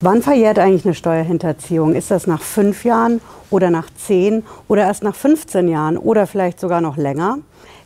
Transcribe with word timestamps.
Wann 0.00 0.22
verjährt 0.22 0.60
eigentlich 0.60 0.84
eine 0.84 0.94
Steuerhinterziehung? 0.94 1.96
Ist 1.96 2.12
das 2.12 2.28
nach 2.28 2.40
fünf 2.40 2.84
Jahren 2.84 3.20
oder 3.50 3.68
nach 3.68 3.90
zehn 3.96 4.44
oder 4.68 4.82
erst 4.82 5.02
nach 5.02 5.16
15 5.16 5.66
Jahren 5.66 5.96
oder 5.98 6.28
vielleicht 6.28 6.60
sogar 6.60 6.80
noch 6.80 6.96
länger? 6.96 7.38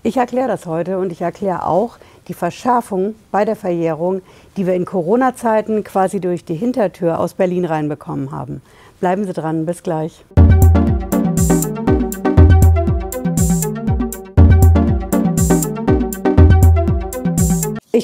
Ich 0.03 0.19
erkläre 0.19 0.49
das 0.49 0.67
heute 0.67 0.99
und 0.99 1.11
ich 1.11 1.23
erkläre 1.23 1.65
auch 1.65 1.97
die 2.29 2.35
Verschärfung 2.35 3.15
bei 3.31 3.47
der 3.47 3.57
Verjährung, 3.57 4.21
die 4.59 4.67
wir 4.67 4.75
in 4.75 4.85
Corona-Zeiten 4.85 5.85
quasi 5.85 6.21
durch 6.21 6.45
die 6.45 6.55
Hintertür 6.55 7.19
aus 7.19 7.33
Berlin 7.33 7.65
reinbekommen 7.65 8.31
haben. 8.31 8.61
Bleiben 9.01 9.25
Sie 9.25 9.33
dran, 9.33 9.65
bis 9.65 9.83
gleich. 9.83 10.23
Ich 10.37 11.12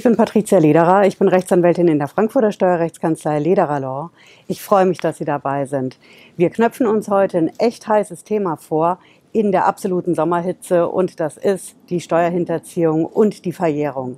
bin 0.09 0.16
Patricia 0.16 0.56
Lederer, 0.56 1.06
ich 1.06 1.18
bin 1.18 1.29
Rechtsanwältin 1.29 1.86
in 1.86 1.98
der 1.98 2.08
Frankfurter 2.08 2.50
Steuerrechtskanzlei 2.50 3.40
Lederer 3.40 3.79
Law. 3.79 4.11
Ich 4.46 4.62
freue 4.62 4.86
mich, 4.86 4.96
dass 4.96 5.18
Sie 5.18 5.27
dabei 5.27 5.66
sind. 5.66 5.98
Wir 6.39 6.48
knöpfen 6.48 6.86
uns 6.86 7.11
heute 7.11 7.36
ein 7.36 7.50
echt 7.58 7.86
heißes 7.86 8.25
Thema 8.25 8.57
vor 8.57 9.00
in 9.32 9.53
der 9.53 9.67
absoluten 9.67 10.14
Sommerhitze 10.14 10.89
und 10.89 11.21
das 11.21 11.36
ist 11.36 11.76
die 11.90 12.00
Steuerhinterziehung 12.00 13.04
und 13.04 13.44
die 13.44 13.53
Verjährung. 13.53 14.17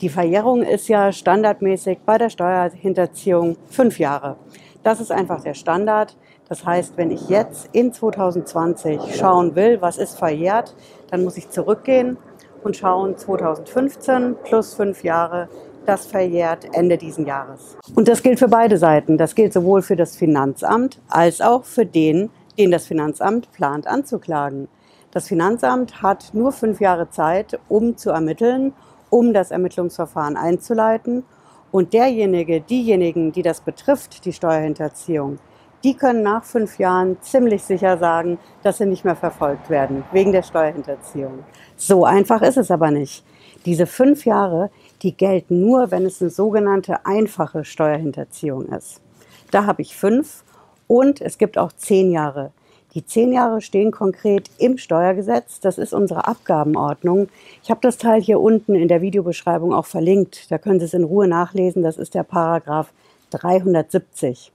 Die 0.00 0.08
Verjährung 0.08 0.62
ist 0.62 0.86
ja 0.86 1.10
standardmäßig 1.10 1.98
bei 2.06 2.16
der 2.16 2.30
Steuerhinterziehung 2.30 3.56
fünf 3.68 3.98
Jahre. 3.98 4.36
Das 4.84 5.00
ist 5.00 5.10
einfach 5.10 5.42
der 5.42 5.54
Standard. 5.54 6.16
Das 6.48 6.64
heißt, 6.64 6.96
wenn 6.96 7.10
ich 7.10 7.28
jetzt 7.28 7.70
in 7.72 7.92
2020 7.92 9.00
schauen 9.16 9.56
will, 9.56 9.80
was 9.80 9.98
ist 9.98 10.16
verjährt, 10.16 10.76
dann 11.10 11.24
muss 11.24 11.36
ich 11.36 11.50
zurückgehen 11.50 12.18
und 12.64 12.76
schauen 12.76 13.16
2015 13.16 14.36
plus 14.42 14.74
fünf 14.74 15.04
Jahre, 15.04 15.48
das 15.86 16.06
verjährt 16.06 16.66
Ende 16.72 16.96
diesen 16.96 17.26
Jahres. 17.26 17.76
Und 17.94 18.08
das 18.08 18.22
gilt 18.22 18.38
für 18.38 18.48
beide 18.48 18.78
Seiten. 18.78 19.18
Das 19.18 19.34
gilt 19.34 19.52
sowohl 19.52 19.82
für 19.82 19.96
das 19.96 20.16
Finanzamt 20.16 21.00
als 21.08 21.40
auch 21.40 21.64
für 21.64 21.84
den, 21.84 22.30
den 22.58 22.70
das 22.70 22.86
Finanzamt 22.86 23.52
plant 23.52 23.86
anzuklagen. 23.86 24.68
Das 25.10 25.28
Finanzamt 25.28 26.02
hat 26.02 26.30
nur 26.32 26.52
fünf 26.52 26.80
Jahre 26.80 27.10
Zeit, 27.10 27.58
um 27.68 27.96
zu 27.96 28.10
ermitteln, 28.10 28.72
um 29.10 29.32
das 29.32 29.50
Ermittlungsverfahren 29.50 30.36
einzuleiten. 30.36 31.24
Und 31.70 31.92
derjenige, 31.92 32.60
diejenigen, 32.60 33.32
die 33.32 33.42
das 33.42 33.60
betrifft, 33.60 34.24
die 34.24 34.32
Steuerhinterziehung, 34.32 35.38
die 35.84 35.94
können 35.94 36.22
nach 36.22 36.44
fünf 36.44 36.78
Jahren 36.78 37.18
ziemlich 37.20 37.62
sicher 37.62 37.98
sagen, 37.98 38.38
dass 38.62 38.78
sie 38.78 38.86
nicht 38.86 39.04
mehr 39.04 39.16
verfolgt 39.16 39.68
werden 39.68 40.02
wegen 40.12 40.32
der 40.32 40.42
Steuerhinterziehung. 40.42 41.44
So 41.76 42.06
einfach 42.06 42.40
ist 42.40 42.56
es 42.56 42.70
aber 42.70 42.90
nicht. 42.90 43.22
Diese 43.66 43.86
fünf 43.86 44.24
Jahre, 44.24 44.70
die 45.02 45.14
gelten 45.14 45.60
nur, 45.60 45.90
wenn 45.90 46.06
es 46.06 46.22
eine 46.22 46.30
sogenannte 46.30 47.04
einfache 47.04 47.64
Steuerhinterziehung 47.64 48.66
ist. 48.68 49.02
Da 49.50 49.66
habe 49.66 49.82
ich 49.82 49.94
fünf 49.94 50.42
und 50.86 51.20
es 51.20 51.36
gibt 51.36 51.58
auch 51.58 51.72
zehn 51.72 52.10
Jahre. 52.10 52.52
Die 52.94 53.04
zehn 53.04 53.32
Jahre 53.32 53.60
stehen 53.60 53.90
konkret 53.90 54.50
im 54.58 54.78
Steuergesetz. 54.78 55.60
Das 55.60 55.78
ist 55.78 55.92
unsere 55.92 56.26
Abgabenordnung. 56.26 57.28
Ich 57.62 57.70
habe 57.70 57.80
das 57.82 57.98
Teil 57.98 58.22
hier 58.22 58.40
unten 58.40 58.74
in 58.74 58.88
der 58.88 59.02
Videobeschreibung 59.02 59.74
auch 59.74 59.86
verlinkt. 59.86 60.50
Da 60.50 60.58
können 60.58 60.78
Sie 60.78 60.86
es 60.86 60.94
in 60.94 61.04
Ruhe 61.04 61.28
nachlesen. 61.28 61.82
Das 61.82 61.98
ist 61.98 62.14
der 62.14 62.22
Paragraph 62.22 62.92
370. 63.30 64.53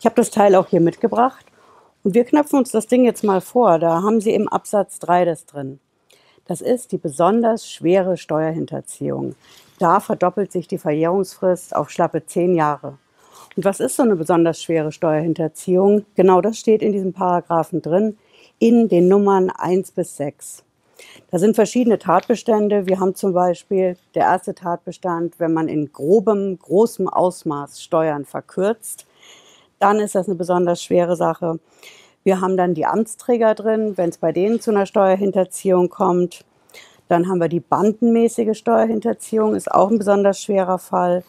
Ich 0.00 0.06
habe 0.06 0.16
das 0.16 0.30
Teil 0.30 0.54
auch 0.54 0.66
hier 0.68 0.80
mitgebracht 0.80 1.44
und 2.04 2.14
wir 2.14 2.24
knöpfen 2.24 2.58
uns 2.58 2.70
das 2.70 2.86
Ding 2.86 3.04
jetzt 3.04 3.22
mal 3.22 3.42
vor. 3.42 3.78
Da 3.78 4.00
haben 4.00 4.22
Sie 4.22 4.32
im 4.32 4.48
Absatz 4.48 4.98
3 4.98 5.26
das 5.26 5.44
drin. 5.44 5.78
Das 6.46 6.62
ist 6.62 6.92
die 6.92 6.96
besonders 6.96 7.70
schwere 7.70 8.16
Steuerhinterziehung. 8.16 9.34
Da 9.78 10.00
verdoppelt 10.00 10.52
sich 10.52 10.66
die 10.66 10.78
Verjährungsfrist 10.78 11.76
auf 11.76 11.90
schlappe 11.90 12.24
zehn 12.24 12.54
Jahre. 12.54 12.96
Und 13.54 13.66
was 13.66 13.78
ist 13.78 13.96
so 13.96 14.02
eine 14.02 14.16
besonders 14.16 14.62
schwere 14.62 14.90
Steuerhinterziehung? 14.90 16.06
Genau 16.14 16.40
das 16.40 16.56
steht 16.56 16.80
in 16.80 16.92
diesem 16.92 17.12
Paragraphen 17.12 17.82
drin, 17.82 18.16
in 18.58 18.88
den 18.88 19.06
Nummern 19.06 19.50
1 19.50 19.90
bis 19.90 20.16
6. 20.16 20.64
Da 21.30 21.38
sind 21.38 21.56
verschiedene 21.56 21.98
Tatbestände. 21.98 22.86
Wir 22.86 23.00
haben 23.00 23.14
zum 23.14 23.34
Beispiel 23.34 23.98
der 24.14 24.22
erste 24.22 24.54
Tatbestand, 24.54 25.34
wenn 25.38 25.52
man 25.52 25.68
in 25.68 25.92
grobem, 25.92 26.58
großem 26.58 27.06
Ausmaß 27.06 27.82
Steuern 27.82 28.24
verkürzt 28.24 29.04
dann 29.80 29.98
ist 29.98 30.14
das 30.14 30.28
eine 30.28 30.36
besonders 30.36 30.82
schwere 30.82 31.16
Sache. 31.16 31.58
Wir 32.22 32.40
haben 32.40 32.56
dann 32.56 32.74
die 32.74 32.86
Amtsträger 32.86 33.54
drin, 33.54 33.96
wenn 33.96 34.10
es 34.10 34.18
bei 34.18 34.30
denen 34.30 34.60
zu 34.60 34.70
einer 34.70 34.86
Steuerhinterziehung 34.86 35.88
kommt. 35.88 36.44
Dann 37.08 37.28
haben 37.28 37.40
wir 37.40 37.48
die 37.48 37.60
bandenmäßige 37.60 38.56
Steuerhinterziehung, 38.56 39.54
ist 39.54 39.72
auch 39.72 39.90
ein 39.90 39.98
besonders 39.98 40.40
schwerer 40.40 40.78
Fall. 40.78 41.24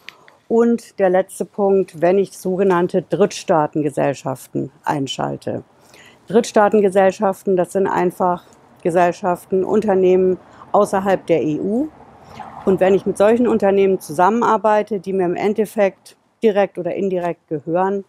Und 0.48 0.98
der 0.98 1.08
letzte 1.08 1.46
Punkt, 1.46 2.02
wenn 2.02 2.18
ich 2.18 2.38
sogenannte 2.38 3.02
Drittstaatengesellschaften 3.02 4.70
einschalte. 4.84 5.64
Drittstaatengesellschaften, 6.28 7.56
das 7.56 7.72
sind 7.72 7.86
einfach 7.86 8.44
Gesellschaften, 8.82 9.64
Unternehmen 9.64 10.36
außerhalb 10.72 11.26
der 11.26 11.40
EU. 11.40 11.86
Und 12.66 12.80
wenn 12.80 12.94
ich 12.94 13.06
mit 13.06 13.16
solchen 13.16 13.48
Unternehmen 13.48 13.98
zusammenarbeite, 13.98 15.00
die 15.00 15.14
mir 15.14 15.24
im 15.24 15.36
Endeffekt 15.36 16.16
direkt 16.42 16.78
oder 16.78 16.94
indirekt 16.94 17.48
gehören, 17.48 18.04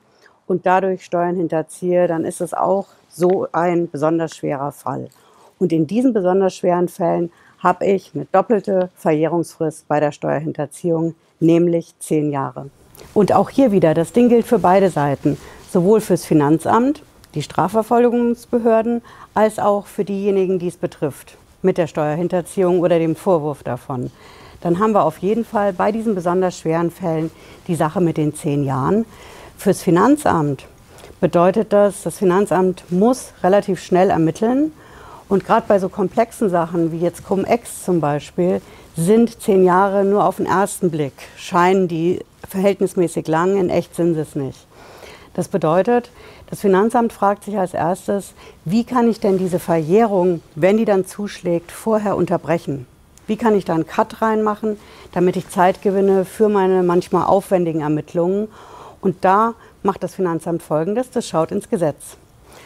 und 0.47 0.65
dadurch 0.65 1.05
Steuern 1.05 1.35
hinterziehe, 1.35 2.07
dann 2.07 2.25
ist 2.25 2.41
es 2.41 2.53
auch 2.53 2.87
so 3.09 3.47
ein 3.51 3.89
besonders 3.89 4.35
schwerer 4.35 4.71
Fall. 4.71 5.09
Und 5.59 5.71
in 5.71 5.87
diesen 5.87 6.13
besonders 6.13 6.55
schweren 6.55 6.89
Fällen 6.89 7.31
habe 7.59 7.85
ich 7.85 8.11
eine 8.13 8.25
doppelte 8.31 8.89
Verjährungsfrist 8.95 9.87
bei 9.87 9.99
der 9.99 10.11
Steuerhinterziehung, 10.11 11.15
nämlich 11.39 11.95
zehn 11.99 12.31
Jahre. 12.31 12.69
Und 13.13 13.31
auch 13.31 13.49
hier 13.49 13.71
wieder, 13.71 13.93
das 13.93 14.11
Ding 14.11 14.29
gilt 14.29 14.45
für 14.45 14.59
beide 14.59 14.89
Seiten, 14.89 15.37
sowohl 15.71 16.01
fürs 16.01 16.25
Finanzamt, 16.25 17.03
die 17.35 17.41
Strafverfolgungsbehörden, 17.41 19.01
als 19.33 19.59
auch 19.59 19.87
für 19.87 20.03
diejenigen, 20.05 20.59
die 20.59 20.67
es 20.67 20.77
betrifft, 20.77 21.37
mit 21.61 21.77
der 21.77 21.87
Steuerhinterziehung 21.87 22.81
oder 22.81 22.99
dem 22.99 23.15
Vorwurf 23.15 23.63
davon. 23.63 24.11
Dann 24.61 24.79
haben 24.79 24.93
wir 24.93 25.03
auf 25.03 25.17
jeden 25.17 25.45
Fall 25.45 25.73
bei 25.73 25.91
diesen 25.91 26.15
besonders 26.15 26.57
schweren 26.57 26.91
Fällen 26.91 27.31
die 27.67 27.75
Sache 27.75 28.01
mit 28.01 28.17
den 28.17 28.33
zehn 28.33 28.63
Jahren. 28.63 29.05
Fürs 29.57 29.81
Finanzamt 29.81 30.65
bedeutet 31.21 31.71
das, 31.71 32.03
das 32.03 32.17
Finanzamt 32.17 32.83
muss 32.89 33.31
relativ 33.43 33.81
schnell 33.81 34.09
ermitteln. 34.09 34.73
Und 35.29 35.45
gerade 35.45 35.65
bei 35.67 35.79
so 35.79 35.87
komplexen 35.87 36.49
Sachen 36.49 36.91
wie 36.91 36.99
jetzt 36.99 37.25
Cum-Ex 37.25 37.85
zum 37.85 38.01
Beispiel 38.01 38.61
sind 38.95 39.41
zehn 39.41 39.63
Jahre 39.63 40.03
nur 40.03 40.25
auf 40.25 40.37
den 40.37 40.45
ersten 40.45 40.91
Blick, 40.91 41.13
scheinen 41.37 41.87
die 41.87 42.19
verhältnismäßig 42.47 43.27
lang, 43.27 43.57
in 43.57 43.69
echt 43.69 43.95
sind 43.95 44.15
sie 44.15 44.19
es 44.19 44.35
nicht. 44.35 44.67
Das 45.33 45.47
bedeutet, 45.47 46.11
das 46.49 46.59
Finanzamt 46.59 47.13
fragt 47.13 47.45
sich 47.45 47.57
als 47.57 47.73
erstes, 47.73 48.33
wie 48.65 48.83
kann 48.83 49.09
ich 49.09 49.19
denn 49.19 49.37
diese 49.37 49.59
Verjährung, 49.59 50.41
wenn 50.55 50.77
die 50.77 50.85
dann 50.85 51.05
zuschlägt, 51.05 51.71
vorher 51.71 52.15
unterbrechen? 52.15 52.85
Wie 53.25 53.37
kann 53.37 53.55
ich 53.55 53.65
da 53.65 53.73
einen 53.73 53.87
Cut 53.87 54.21
reinmachen, 54.21 54.77
damit 55.13 55.37
ich 55.37 55.49
Zeit 55.49 55.81
gewinne 55.81 56.25
für 56.25 56.49
meine 56.49 56.83
manchmal 56.83 57.25
aufwendigen 57.25 57.81
Ermittlungen 57.81 58.49
und 59.03 59.25
da 59.25 59.53
macht 59.83 60.01
das 60.01 60.15
Finanzamt 60.15 60.63
Folgendes, 60.63 61.11
das 61.11 61.27
schaut 61.27 61.51
ins 61.51 61.69
Gesetz. 61.69 62.15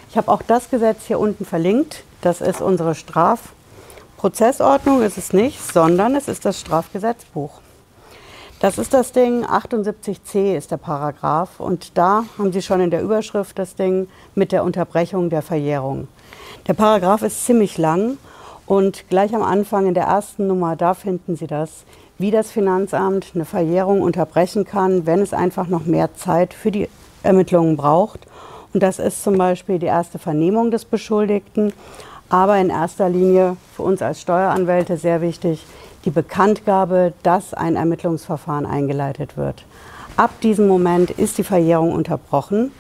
Ich 0.10 0.18
habe 0.18 0.32
auch 0.32 0.42
das 0.42 0.70
Gesetz 0.70 1.06
hier 1.06 1.20
unten 1.20 1.46
verlinkt. 1.46 2.04
Das 2.22 2.42
ist 2.42 2.62
unsere 2.62 2.96
Strafprozessordnung, 2.96 5.02
ist 5.02 5.18
es 5.18 5.34
nicht, 5.34 5.62
sondern 5.62 6.16
es 6.16 6.28
ist 6.28 6.46
das 6.46 6.60
Strafgesetzbuch. 6.60 7.60
Das 8.60 8.78
ist 8.78 8.94
das 8.94 9.12
Ding, 9.12 9.46
78c 9.46 10.56
ist 10.56 10.72
der 10.72 10.78
Paragraph 10.78 11.60
und 11.60 11.96
da 11.96 12.24
haben 12.38 12.52
Sie 12.52 12.64
schon 12.64 12.82
in 12.82 12.90
der 12.90 13.04
Überschrift 13.04 13.60
das 13.60 13.76
Ding 13.76 14.10
mit 14.34 14.52
der 14.52 14.64
Unterbrechung 14.64 15.30
der 15.30 15.44
Verjährung. 15.44 16.08
Der 16.68 16.74
Paragraph 16.74 17.22
ist 17.22 17.46
ziemlich 17.46 17.78
lang 17.78 18.18
und 18.66 19.08
gleich 19.10 19.36
am 19.36 19.44
Anfang 19.44 19.86
in 19.86 19.94
der 19.94 20.06
ersten 20.06 20.48
Nummer, 20.48 20.76
da 20.76 20.96
finden 20.96 21.36
Sie 21.36 21.46
das, 21.46 21.84
wie 22.20 22.32
das 22.32 22.52
Finanzamt 22.52 23.32
eine 23.36 23.46
Verjährung 23.46 24.02
unterbrechen 24.02 24.66
kann, 24.66 25.06
wenn 25.06 25.20
es 25.20 25.34
einfach 25.34 25.68
noch 25.68 25.86
mehr 25.86 26.16
Zeit 26.16 26.54
für 26.54 26.72
die 26.72 26.90
Ermittlungen 27.24 27.78
braucht. 27.78 28.28
Und 28.74 28.84
das 28.84 29.00
ist 29.00 29.24
zum 29.24 29.38
Beispiel 29.38 29.80
die 29.80 29.86
erste 29.86 30.20
Vernehmung 30.20 30.72
des 30.72 30.86
Beschuldigten, 30.86 31.74
aber 32.30 32.58
in 32.58 32.70
erster 32.70 33.10
Linie 33.10 33.58
für 33.76 33.84
uns 33.84 34.02
als 34.02 34.22
Steueranwälte 34.22 34.98
sehr 34.98 35.22
wichtig, 35.22 35.66
die 36.06 36.12
Bekanntgabe, 36.12 37.14
dass 37.24 37.54
ein 37.54 37.76
Ermittlungsverfahren 37.76 38.66
eingeleitet 38.66 39.38
wird. 39.38 39.66
Ab 40.16 40.32
diesem 40.42 40.68
Moment 40.68 41.12
ist 41.12 41.38
die 41.38 41.44
Verjährung 41.44 41.92
unterbrochen 41.92 42.72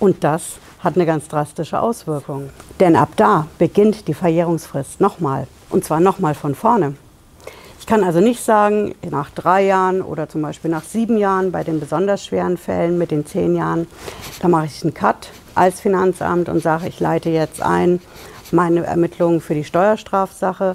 und 0.00 0.24
das 0.24 0.58
hat 0.80 0.94
eine 0.96 1.06
ganz 1.06 1.28
drastische 1.28 1.80
Auswirkung. 1.80 2.50
Denn 2.80 2.96
ab 2.96 3.10
da 3.16 3.46
beginnt 3.58 4.08
die 4.08 4.14
Verjährungsfrist 4.14 5.00
nochmal 5.00 5.46
und 5.70 5.84
zwar 5.84 6.00
nochmal 6.00 6.34
von 6.34 6.54
vorne. 6.54 6.94
Ich 7.86 7.88
kann 7.88 8.02
also 8.02 8.18
nicht 8.18 8.42
sagen, 8.42 8.96
nach 9.08 9.30
drei 9.30 9.64
Jahren 9.64 10.02
oder 10.02 10.28
zum 10.28 10.42
Beispiel 10.42 10.72
nach 10.72 10.82
sieben 10.82 11.18
Jahren 11.18 11.52
bei 11.52 11.62
den 11.62 11.78
besonders 11.78 12.24
schweren 12.24 12.56
Fällen 12.56 12.98
mit 12.98 13.12
den 13.12 13.24
zehn 13.24 13.54
Jahren, 13.54 13.86
da 14.42 14.48
mache 14.48 14.66
ich 14.66 14.82
einen 14.82 14.92
Cut 14.92 15.28
als 15.54 15.80
Finanzamt 15.80 16.48
und 16.48 16.60
sage, 16.60 16.88
ich 16.88 16.98
leite 16.98 17.30
jetzt 17.30 17.62
ein 17.62 18.00
meine 18.50 18.84
Ermittlungen 18.84 19.40
für 19.40 19.54
die 19.54 19.62
Steuerstrafsache 19.62 20.74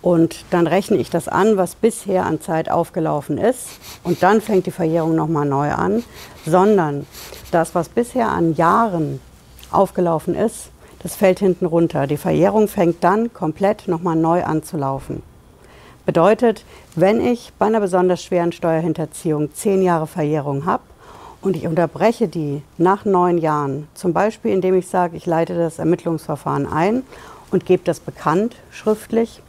Und 0.00 0.44
dann 0.50 0.68
rechne 0.68 0.98
ich 0.98 1.10
das 1.10 1.26
an, 1.26 1.56
was 1.56 1.74
bisher 1.74 2.24
an 2.24 2.40
Zeit 2.40 2.70
aufgelaufen 2.70 3.36
ist. 3.36 3.66
Und 4.04 4.22
dann 4.22 4.40
fängt 4.40 4.66
die 4.66 4.70
Verjährung 4.70 5.16
nochmal 5.16 5.46
neu 5.46 5.72
an. 5.72 6.04
Sondern 6.46 7.04
das, 7.50 7.74
was 7.74 7.88
bisher 7.88 8.28
an 8.28 8.54
Jahren 8.54 9.20
aufgelaufen 9.72 10.36
ist, 10.36 10.68
das 11.02 11.16
fällt 11.16 11.40
hinten 11.40 11.66
runter. 11.66 12.06
Die 12.06 12.16
Verjährung 12.16 12.68
fängt 12.68 13.02
dann 13.02 13.32
komplett 13.32 13.88
nochmal 13.88 14.14
neu 14.14 14.44
an 14.44 14.62
zu 14.62 14.76
laufen. 14.76 15.33
Bedeutet, 16.06 16.66
wenn 16.96 17.18
ich 17.22 17.52
bei 17.58 17.64
einer 17.64 17.80
besonders 17.80 18.22
schweren 18.22 18.52
Steuerhinterziehung 18.52 19.54
zehn 19.54 19.80
Jahre 19.80 20.06
Verjährung 20.06 20.66
habe 20.66 20.82
und 21.40 21.56
ich 21.56 21.66
unterbreche 21.66 22.28
die 22.28 22.62
nach 22.76 23.06
neun 23.06 23.38
Jahren, 23.38 23.88
zum 23.94 24.12
Beispiel 24.12 24.52
indem 24.52 24.74
ich 24.74 24.86
sage, 24.86 25.16
ich 25.16 25.24
leite 25.24 25.56
das 25.56 25.78
Ermittlungsverfahren 25.78 26.66
ein 26.66 27.04
und 27.50 27.64
gebe 27.64 27.84
das 27.84 28.00
bekannt 28.00 28.56
schriftlich, 28.70 29.40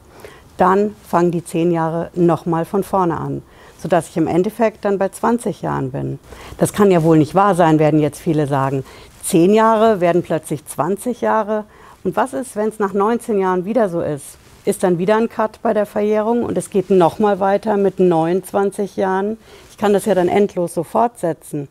dann 0.55 0.95
fangen 1.05 1.31
die 1.31 1.43
zehn 1.43 1.71
Jahre 1.71 2.09
nochmal 2.13 2.63
von 2.63 2.83
vorne 2.83 3.17
an, 3.17 3.41
sodass 3.77 4.07
ich 4.07 4.15
im 4.15 4.27
Endeffekt 4.27 4.85
dann 4.85 4.97
bei 4.97 5.09
20 5.09 5.61
Jahren 5.61 5.91
bin. 5.91 6.19
Das 6.57 6.71
kann 6.71 6.89
ja 6.89 7.03
wohl 7.03 7.17
nicht 7.17 7.35
wahr 7.35 7.55
sein, 7.55 7.79
werden 7.79 7.99
jetzt 7.99 8.21
viele 8.21 8.47
sagen. 8.47 8.85
Zehn 9.23 9.53
Jahre 9.53 9.99
werden 9.99 10.23
plötzlich 10.23 10.65
20 10.65 11.19
Jahre. 11.19 11.65
Und 12.05 12.15
was 12.15 12.33
ist, 12.33 12.55
wenn 12.55 12.69
es 12.69 12.79
nach 12.79 12.93
19 12.93 13.39
Jahren 13.39 13.65
wieder 13.65 13.89
so 13.89 13.99
ist? 13.99 14.37
Ist 14.65 14.81
dann 14.81 14.97
wieder 14.97 15.17
ein 15.17 15.29
Cut 15.29 15.61
bei 15.61 15.73
der 15.73 15.85
Verjährung 15.85 16.43
und 16.43 16.57
es 16.57 16.71
geht 16.71 16.89
nochmal 16.89 17.39
weiter 17.39 17.77
mit 17.77 17.99
29 17.99 18.97
Jahren? 18.97 19.37
Ich 19.69 19.77
kann 19.77 19.93
das 19.93 20.05
ja 20.05 20.15
dann 20.15 20.27
endlos 20.27 20.73
so 20.73 20.83
fortsetzen. 20.83 21.67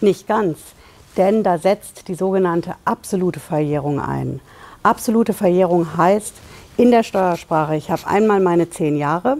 Nicht 0.00 0.26
ganz, 0.26 0.58
denn 1.18 1.42
da 1.42 1.58
setzt 1.58 2.08
die 2.08 2.14
sogenannte 2.14 2.76
absolute 2.86 3.40
Verjährung 3.40 4.00
ein. 4.00 4.40
Absolute 4.82 5.34
Verjährung 5.34 5.98
heißt, 5.98 6.32
in 6.78 6.90
der 6.90 7.02
Steuersprache, 7.02 7.76
ich 7.76 7.90
habe 7.90 8.06
einmal 8.06 8.40
meine 8.40 8.70
zehn 8.70 8.96
Jahre, 8.96 9.36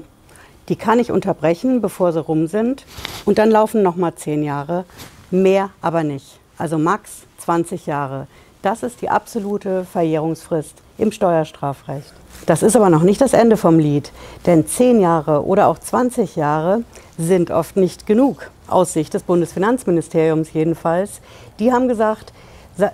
die 0.69 0.77
kann 0.77 0.99
ich 0.99 1.11
unterbrechen, 1.11 1.81
bevor 1.81 2.13
sie 2.13 2.21
rum 2.21 2.49
sind, 2.49 2.85
und 3.25 3.39
dann 3.39 3.51
laufen 3.51 3.83
nochmal 3.83 4.15
zehn 4.17 4.43
Jahre, 4.43 4.85
mehr 5.31 5.71
aber 5.81 6.03
nicht. 6.03 6.39
Also 6.59 6.77
max 6.77 7.23
20 7.39 7.87
Jahre. 7.87 8.27
Das 8.63 8.83
ist 8.83 9.03
die 9.03 9.09
absolute 9.09 9.85
Verjährungsfrist 9.85 10.75
im 10.99 11.13
Steuerstrafrecht. 11.13 12.13
Das 12.47 12.65
ist 12.65 12.75
aber 12.75 12.91
noch 12.91 13.03
nicht 13.03 13.21
das 13.21 13.33
Ende 13.33 13.57
vom 13.57 13.79
Lied, 13.79 14.11
denn 14.47 14.67
zehn 14.67 15.01
Jahre 15.01 15.45
oder 15.45 15.69
auch 15.69 15.79
20 15.79 16.35
Jahre 16.35 16.83
sind 17.17 17.53
oft 17.53 17.77
nicht 17.77 18.07
genug, 18.07 18.51
aus 18.67 18.93
Sicht 18.93 19.15
des 19.15 19.23
Bundesfinanzministeriums 19.23 20.53
jedenfalls. 20.53 21.21
Die 21.61 21.73
haben 21.73 21.87
gesagt, 21.87 22.33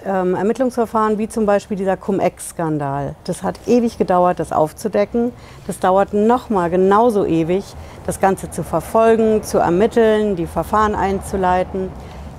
ähm, 0.06 0.34
Ermittlungsverfahren 0.34 1.18
wie 1.18 1.28
zum 1.28 1.46
Beispiel 1.46 1.76
dieser 1.76 1.96
Cum-Ex-Skandal. 1.96 3.14
Das 3.24 3.42
hat 3.42 3.58
ewig 3.66 3.96
gedauert, 3.96 4.40
das 4.40 4.52
aufzudecken. 4.52 5.32
Das 5.66 5.78
dauert 5.78 6.12
nochmal 6.12 6.70
genauso 6.70 7.24
ewig, 7.24 7.64
das 8.06 8.20
Ganze 8.20 8.50
zu 8.50 8.62
verfolgen, 8.64 9.42
zu 9.42 9.58
ermitteln, 9.58 10.36
die 10.36 10.46
Verfahren 10.46 10.94
einzuleiten. 10.94 11.90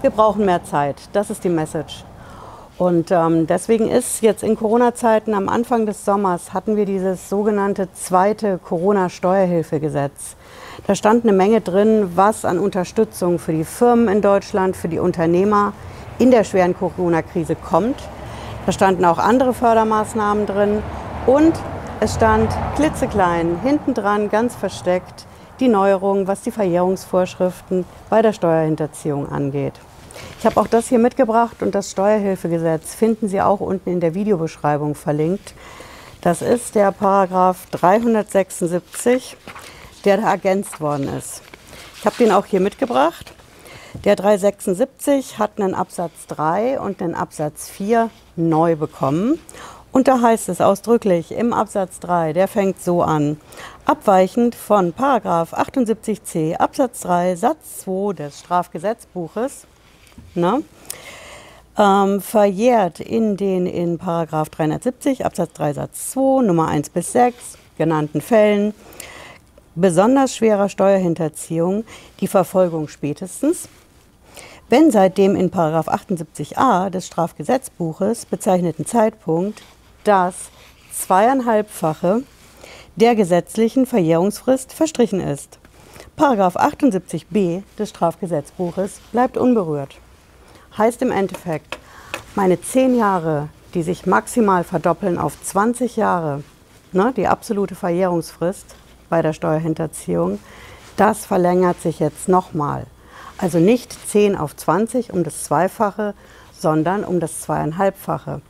Wir 0.01 0.12
brauchen 0.12 0.45
mehr 0.45 0.63
Zeit. 0.63 0.98
Das 1.13 1.30
ist 1.30 1.44
die 1.44 1.50
Message. 1.50 2.04
Und 2.77 3.10
ähm, 3.12 3.48
deswegen 3.48 3.89
ist 3.89 4.22
jetzt 4.22 4.44
in 4.44 4.57
Corona-Zeiten 4.57 5.33
am 5.33 5.48
Anfang 5.48 5.86
des 5.86 6.04
Sommers 6.04 6.54
hatten 6.54 6.75
wir 6.75 6.86
dieses 6.86 7.30
sogenannte 7.30 7.88
zweite 7.94 8.57
Corona-Steuerhilfegesetz. 8.57 10.36
Da 10.86 10.94
stand 10.94 11.24
eine 11.24 11.31
Menge 11.31 11.62
drin, 11.62 12.12
was 12.16 12.44
an 12.44 12.60
Unterstützung 12.60 13.39
für 13.39 13.54
die 13.54 13.63
Firmen 13.63 14.10
in 14.10 14.22
Deutschland, 14.22 14.75
für 14.75 14.89
die 14.89 15.00
Unternehmer 15.00 15.72
in 16.19 16.31
der 16.31 16.44
schweren 16.44 16.77
Corona-Krise 16.77 17.56
kommt. 17.56 17.95
Da 18.66 18.74
standen 18.74 19.06
auch 19.06 19.19
andere 19.19 19.54
Fördermaßnahmen 19.54 20.45
drin 20.45 20.83
und 21.27 21.54
es 22.01 22.16
stand 22.16 22.50
klitzeklein 22.75 23.60
hinten 23.63 23.94
dran, 23.94 24.30
ganz 24.30 24.54
versteckt, 24.54 25.25
die 25.62 25.69
Neuerung, 25.69 26.27
was 26.27 26.42
die 26.42 26.51
Verjährungsvorschriften 26.51 27.86
bei 28.10 28.22
der 28.22 28.33
Steuerhinterziehung 28.33 29.30
angeht. 29.30 29.74
Ich 30.39 30.45
habe 30.45 30.59
auch 30.59 30.67
das 30.67 30.89
hier 30.89 31.00
mitgebracht 31.00 31.62
und 31.62 31.73
das 31.73 31.91
Steuerhilfegesetz 31.91 32.94
finden 32.94 33.27
Sie 33.27 33.41
auch 33.41 33.59
unten 33.59 33.89
in 33.89 34.00
der 34.00 34.13
Videobeschreibung 34.13 34.95
verlinkt. 34.95 35.53
Das 36.21 36.41
ist 36.41 36.75
der 36.75 36.91
Paragraph 36.91 37.65
376, 37.71 39.38
der 40.06 40.17
da 40.17 40.31
ergänzt 40.31 40.81
worden 40.81 41.07
ist. 41.17 41.41
Ich 42.00 42.06
habe 42.06 42.15
den 42.17 42.31
auch 42.31 42.45
hier 42.45 42.59
mitgebracht. 42.59 43.33
Der 44.03 44.15
376 44.15 45.39
hat 45.39 45.59
einen 45.59 45.73
Absatz 45.73 46.27
3 46.27 46.79
und 46.79 47.01
einen 47.01 47.15
Absatz 47.15 47.69
4 47.69 48.09
neu 48.35 48.75
bekommen. 48.75 49.39
Und 49.91 50.07
da 50.09 50.21
heißt 50.21 50.50
es 50.50 50.59
ausdrücklich 50.59 51.31
im 51.31 51.53
Absatz 51.53 52.00
3, 52.01 52.33
der 52.33 52.47
fängt 52.50 52.81
so 52.83 53.01
an. 53.01 53.39
Abweichend 53.85 54.53
von 54.53 54.91
Paragraph 54.91 55.53
78c 55.53 56.57
Absatz 56.57 57.00
3 57.01 57.35
Satz 57.38 57.79
2 57.85 58.13
des 58.13 58.39
Strafgesetzbuches 58.41 59.65
ne, 60.33 60.62
ähm, 61.77 62.21
verjährt 62.21 63.00
in 63.00 63.38
den 63.38 63.65
in 63.65 63.97
Paragraph 63.97 64.50
370 64.50 65.25
Absatz 65.25 65.53
3 65.53 65.73
Satz 65.73 66.12
2 66.12 66.44
Nummer 66.44 66.67
1 66.67 66.89
bis 66.89 67.12
6 67.12 67.57
genannten 67.77 68.21
Fällen 68.21 68.73
besonders 69.75 70.35
schwerer 70.35 70.69
Steuerhinterziehung 70.69 71.83
die 72.21 72.27
Verfolgung 72.27 72.88
spätestens 72.88 73.67
wenn 74.69 74.89
seit 74.89 75.17
dem 75.17 75.35
in 75.35 75.51
78a 75.51 76.89
des 76.89 77.07
Strafgesetzbuches 77.07 78.25
bezeichneten 78.25 78.85
Zeitpunkt 78.85 79.62
das 80.03 80.35
zweieinhalbfache 80.91 82.23
der 82.95 83.15
gesetzlichen 83.15 83.85
Verjährungsfrist 83.85 84.73
verstrichen 84.73 85.19
ist. 85.19 85.59
Paragraph 86.15 86.56
78b 86.56 87.63
des 87.77 87.89
Strafgesetzbuches 87.89 89.01
bleibt 89.12 89.38
unberührt. 89.38 89.97
Heißt 90.77 91.01
im 91.01 91.12
Endeffekt, 91.12 91.77
meine 92.36 92.60
zehn 92.60 92.98
Jahre, 92.98 93.48
die 93.74 93.81
sich 93.81 94.06
maximal 94.06 94.66
verdoppeln 94.66 95.18
auf 95.18 95.42
20 95.42 95.95
Jahre, 95.95 96.44
ne, 96.92 97.13
die 97.16 97.27
absolute 97.27 97.75
Verjährungsfrist 97.75 98.75
bei 99.10 99.22
der 99.22 99.31
Steuerhinterziehung, 99.31 100.38
das 100.98 101.25
verlängert 101.25 101.81
sich 101.81 102.00
jetzt 102.00 102.27
nochmal. 102.27 102.88
Also 103.38 103.60
nicht 103.60 103.94
10 104.10 104.36
auf 104.36 104.54
20 104.54 105.13
um 105.13 105.24
das 105.24 105.45
Zweifache, 105.45 106.13
sondern 106.57 107.06
um 107.06 107.22
das 107.22 107.39
Zweieinhalbfache. 107.39 108.42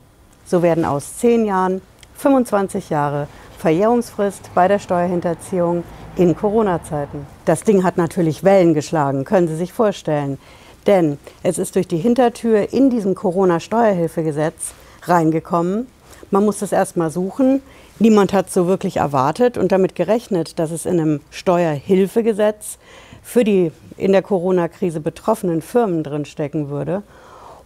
So 0.46 0.64
werden 0.64 0.84
aus 0.84 1.18
10 1.18 1.46
Jahren 1.46 1.82
25 2.18 2.90
Jahre 2.90 3.28
Verjährungsfrist 3.60 4.50
bei 4.56 4.68
der 4.68 4.80
Steuerhinterziehung 4.80 5.84
in 6.16 6.36
Corona-Zeiten. 6.36 7.28
Das 7.46 7.62
Ding 7.62 7.84
hat 7.84 7.98
natürlich 7.98 8.44
Wellen 8.44 8.74
geschlagen, 8.74 9.26
können 9.26 9.48
Sie 9.48 9.56
sich 9.56 9.74
vorstellen. 9.74 10.40
Denn 10.88 11.18
es 11.44 11.58
ist 11.58 11.76
durch 11.76 11.88
die 11.88 11.98
Hintertür 11.98 12.72
in 12.74 12.90
diesem 12.90 13.16
Corona-Steuerhilfegesetz 13.16 14.74
reingekommen. 15.04 15.88
Man 16.32 16.46
muss 16.46 16.60
das 16.60 16.72
erstmal 16.72 17.10
suchen. 17.12 17.62
Niemand 18.00 18.34
hat 18.34 18.52
so 18.52 18.68
wirklich 18.68 18.98
erwartet 18.98 19.58
und 19.58 19.72
damit 19.72 19.96
gerechnet, 19.96 20.60
dass 20.60 20.72
es 20.72 20.86
in 20.86 21.00
einem 21.00 21.22
Steuerhilfegesetz 21.30 22.78
für 23.24 23.44
die 23.44 23.72
in 23.98 24.12
der 24.12 24.22
Corona-Krise 24.22 25.00
betroffenen 25.00 25.62
Firmen 25.62 26.04
drinstecken 26.04 26.70
würde. 26.70 27.04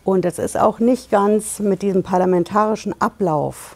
Und 0.04 0.26
es 0.26 0.40
ist 0.40 0.58
auch 0.58 0.80
nicht 0.80 1.12
ganz 1.12 1.60
mit 1.60 1.82
diesem 1.82 2.04
parlamentarischen 2.04 3.00
Ablauf, 3.02 3.76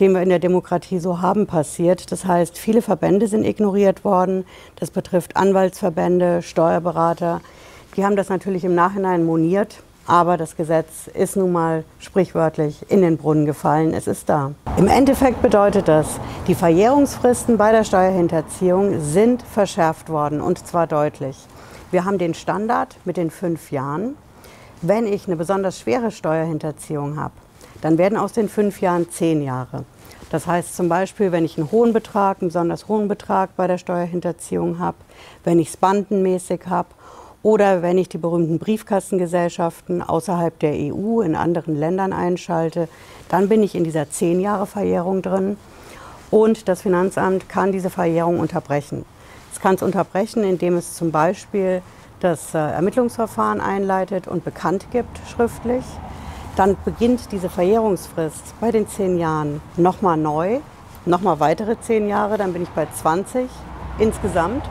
den 0.00 0.12
wir 0.12 0.22
in 0.22 0.30
der 0.30 0.38
Demokratie 0.38 0.98
so 0.98 1.20
haben, 1.20 1.46
passiert. 1.46 2.10
Das 2.10 2.24
heißt, 2.24 2.56
viele 2.56 2.80
Verbände 2.80 3.28
sind 3.28 3.44
ignoriert 3.44 4.04
worden. 4.04 4.44
Das 4.76 4.90
betrifft 4.90 5.36
Anwaltsverbände, 5.36 6.42
Steuerberater. 6.42 7.42
Die 7.96 8.04
haben 8.04 8.16
das 8.16 8.28
natürlich 8.28 8.64
im 8.64 8.74
Nachhinein 8.74 9.24
moniert 9.24 9.82
aber 10.06 10.36
das 10.36 10.56
Gesetz 10.56 11.06
ist 11.14 11.36
nun 11.36 11.52
mal 11.52 11.84
sprichwörtlich 12.00 12.84
in 12.90 13.02
den 13.02 13.16
Brunnen 13.16 13.46
gefallen. 13.46 13.94
Es 13.94 14.06
ist 14.06 14.28
da. 14.28 14.52
Im 14.76 14.88
Endeffekt 14.88 15.42
bedeutet 15.42 15.86
das, 15.88 16.18
die 16.46 16.54
Verjährungsfristen 16.54 17.56
bei 17.56 17.72
der 17.72 17.84
Steuerhinterziehung 17.84 19.00
sind 19.00 19.42
verschärft 19.42 20.08
worden 20.08 20.40
und 20.40 20.66
zwar 20.66 20.86
deutlich. 20.86 21.36
Wir 21.90 22.04
haben 22.04 22.18
den 22.18 22.34
Standard 22.34 22.96
mit 23.04 23.16
den 23.16 23.30
fünf 23.30 23.70
Jahren. 23.70 24.16
Wenn 24.80 25.06
ich 25.06 25.26
eine 25.26 25.36
besonders 25.36 25.78
schwere 25.78 26.10
Steuerhinterziehung 26.10 27.18
habe, 27.20 27.34
dann 27.80 27.98
werden 27.98 28.18
aus 28.18 28.32
den 28.32 28.48
fünf 28.48 28.80
Jahren 28.80 29.08
zehn 29.10 29.42
Jahre. 29.42 29.84
Das 30.30 30.46
heißt 30.46 30.74
zum 30.74 30.88
Beispiel, 30.88 31.30
wenn 31.30 31.44
ich 31.44 31.58
einen 31.58 31.70
hohen 31.70 31.92
Betrag, 31.92 32.38
einen 32.40 32.48
besonders 32.48 32.88
hohen 32.88 33.06
Betrag 33.06 33.54
bei 33.56 33.66
der 33.66 33.78
Steuerhinterziehung 33.78 34.78
habe, 34.78 34.96
wenn 35.44 35.60
ich 35.60 35.68
es 35.68 35.76
bandenmäßig 35.76 36.62
habe 36.68 36.88
oder 37.42 37.82
wenn 37.82 37.98
ich 37.98 38.08
die 38.08 38.18
berühmten 38.18 38.58
Briefkastengesellschaften 38.58 40.02
außerhalb 40.02 40.58
der 40.58 40.72
EU 40.72 41.20
in 41.20 41.34
anderen 41.34 41.76
Ländern 41.76 42.12
einschalte, 42.12 42.88
dann 43.28 43.48
bin 43.48 43.62
ich 43.62 43.74
in 43.74 43.84
dieser 43.84 44.10
zehn 44.10 44.40
Jahre 44.40 44.66
Verjährung 44.66 45.22
drin. 45.22 45.56
Und 46.30 46.68
das 46.68 46.82
Finanzamt 46.82 47.48
kann 47.48 47.72
diese 47.72 47.90
Verjährung 47.90 48.38
unterbrechen. 48.38 49.04
Es 49.52 49.60
kann 49.60 49.74
es 49.74 49.82
unterbrechen, 49.82 50.44
indem 50.44 50.76
es 50.76 50.94
zum 50.94 51.10
Beispiel 51.10 51.82
das 52.20 52.54
äh, 52.54 52.58
Ermittlungsverfahren 52.58 53.60
einleitet 53.60 54.28
und 54.28 54.44
bekannt 54.44 54.86
gibt 54.92 55.20
schriftlich. 55.28 55.84
Dann 56.56 56.76
beginnt 56.84 57.32
diese 57.32 57.50
Verjährungsfrist 57.50 58.54
bei 58.60 58.70
den 58.70 58.86
zehn 58.88 59.18
Jahren 59.18 59.60
nochmal 59.76 60.16
neu 60.16 60.60
nochmal 61.04 61.40
weitere 61.40 61.80
zehn 61.80 62.08
Jahre, 62.08 62.38
dann 62.38 62.52
bin 62.52 62.62
ich 62.62 62.68
bei 62.70 62.86
20 62.86 63.48
insgesamt. 63.98 64.64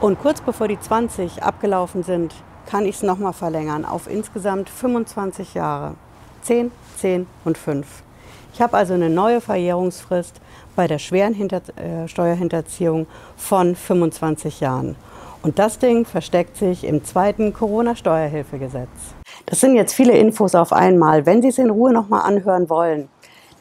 Und 0.00 0.20
kurz 0.20 0.40
bevor 0.40 0.68
die 0.68 0.78
20 0.78 1.42
abgelaufen 1.42 2.04
sind, 2.04 2.32
kann 2.66 2.86
ich 2.86 2.96
es 2.96 3.02
nochmal 3.02 3.32
verlängern 3.32 3.84
auf 3.84 4.08
insgesamt 4.08 4.70
25 4.70 5.54
Jahre. 5.54 5.94
10, 6.42 6.70
10 6.98 7.26
und 7.44 7.58
5. 7.58 7.86
Ich 8.54 8.62
habe 8.62 8.76
also 8.76 8.94
eine 8.94 9.10
neue 9.10 9.40
Verjährungsfrist 9.40 10.40
bei 10.76 10.86
der 10.86 11.00
schweren 11.00 11.34
Hinter 11.34 11.62
äh, 11.76 12.06
Steuerhinterziehung 12.06 13.08
von 13.36 13.74
25 13.74 14.60
Jahren. 14.60 14.94
Und 15.42 15.58
das 15.58 15.80
Ding 15.80 16.04
versteckt 16.04 16.56
sich 16.56 16.84
im 16.84 17.04
zweiten 17.04 17.52
Corona-Steuerhilfegesetz. 17.52 18.88
Das 19.46 19.60
sind 19.60 19.74
jetzt 19.74 19.94
viele 19.94 20.16
Infos 20.16 20.54
auf 20.54 20.72
einmal. 20.72 21.26
Wenn 21.26 21.42
Sie 21.42 21.48
es 21.48 21.58
in 21.58 21.70
Ruhe 21.70 21.92
nochmal 21.92 22.22
anhören 22.22 22.70
wollen, 22.70 23.08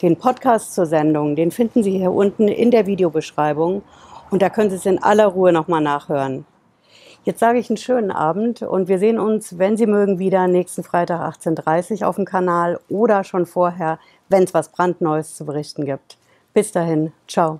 den 0.04 0.18
Podcast 0.18 0.76
zur 0.76 0.86
Sendung, 0.86 1.36
den 1.36 1.50
finden 1.50 1.82
Sie 1.82 1.98
hier 1.98 2.12
unten 2.12 2.48
in 2.48 2.70
der 2.70 2.86
Videobeschreibung 2.86 3.82
und 4.30 4.42
da 4.42 4.50
können 4.50 4.70
Sie 4.70 4.76
es 4.76 4.86
in 4.86 5.02
aller 5.02 5.28
Ruhe 5.28 5.52
nochmal 5.52 5.82
nachhören. 5.82 6.46
Jetzt 7.24 7.40
sage 7.40 7.60
ich 7.60 7.70
einen 7.70 7.78
schönen 7.78 8.12
Abend 8.12 8.62
und 8.62 8.88
wir 8.88 9.00
sehen 9.00 9.20
uns, 9.20 9.58
wenn 9.58 9.76
Sie 9.76 9.86
mögen, 9.86 10.18
wieder 10.18 10.48
nächsten 10.48 10.84
Freitag 10.84 11.20
18.30 11.20 12.02
Uhr 12.02 12.08
auf 12.08 12.16
dem 12.16 12.24
Kanal 12.24 12.80
oder 12.88 13.26
schon 13.26 13.46
vorher, 13.46 14.00
wenn 14.30 14.44
es 14.44 14.54
was 14.54 14.70
brandneues 14.70 15.36
zu 15.36 15.46
berichten 15.46 15.84
gibt. 15.84 16.18
Bis 16.54 16.72
dahin, 16.72 17.12
ciao. 17.28 17.60